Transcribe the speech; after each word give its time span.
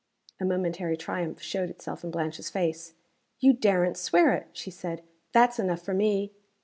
A 0.39 0.45
momentary 0.45 0.97
triumph 0.97 1.43
showed 1.43 1.69
itself 1.69 2.03
in 2.03 2.09
Blanche's 2.09 2.49
face. 2.49 2.95
"You 3.39 3.53
daren't 3.53 3.97
swear 3.97 4.33
it!" 4.33 4.47
she 4.51 4.71
said. 4.71 5.03
"That's 5.31 5.59
enough 5.59 5.83
for 5.83 5.93
me!" 5.93 6.33